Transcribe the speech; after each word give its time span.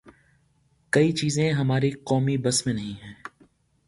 کئی 0.93 1.11
چیزیں 1.11 1.51
ہمارے 1.51 1.91
قومی 1.91 2.37
بس 2.37 2.65
میں 2.65 2.73
نہیں 2.73 3.03
ہیں۔ 3.03 3.13